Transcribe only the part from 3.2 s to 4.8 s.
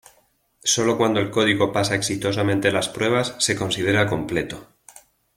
se considera completo.